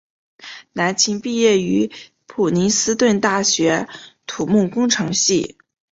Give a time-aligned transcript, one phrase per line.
[0.73, 1.91] 蓝钦毕业于
[2.25, 3.87] 普林斯顿大学
[4.25, 5.57] 土木工程系。